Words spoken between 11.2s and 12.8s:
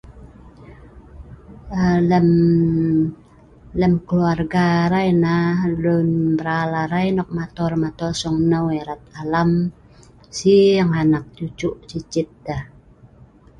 cucu cicit deh